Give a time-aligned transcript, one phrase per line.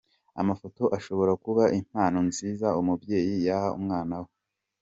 [0.41, 4.31] Amafoto ashobora kuba impano nziza umubyeyi yaha umwana we.